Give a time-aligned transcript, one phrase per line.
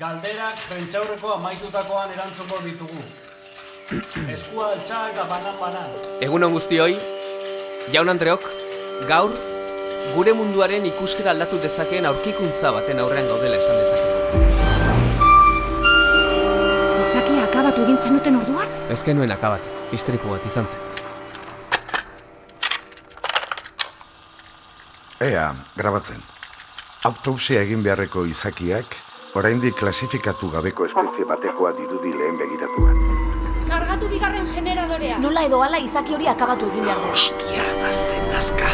[0.00, 3.02] Galderak prentxaurreko amaitutakoan erantzungo ditugu.
[4.34, 5.90] Eskua altxa eta banan banan.
[6.24, 6.94] Egun on guztioi,
[7.92, 8.46] jaun Andreok,
[9.10, 9.34] gaur,
[10.14, 14.40] gure munduaren ikuskera aldatu dezakeen aurkikuntza baten aurrean gaudela esan dezake.
[17.04, 18.74] Izaki akabatu egin zenuten orduan?
[18.96, 20.90] Ez genuen akabatu, istripu bat izan zen.
[25.28, 25.46] Ea,
[25.76, 26.24] grabatzen.
[27.12, 29.02] Autopsia egin beharreko izakiak,
[29.34, 32.96] oraindik klasifikatu gabeko espezie batekoa dirudi lehen begiratuan.
[33.68, 35.18] Kargatu bigarren generadorea.
[35.22, 37.12] Nola edo ala izaki hori akabatu egin behar du.
[37.16, 38.68] Ostia, azen nazka.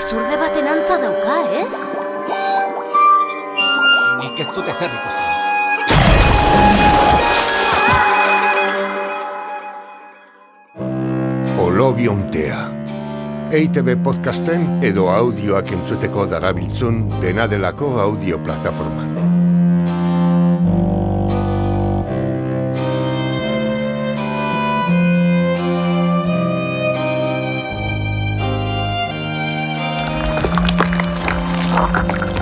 [0.00, 1.74] Izurde baten antza dauka, ez?
[4.22, 5.28] Nik ez dute zer ikusten.
[11.62, 12.81] Olobiontea.
[13.52, 19.12] EITB podcasten edo audioak entzuteko darabiltzun dena delako audio plataforman.
[32.32, 32.41] Ei,